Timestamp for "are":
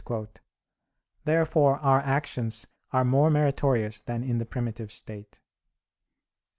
2.91-3.05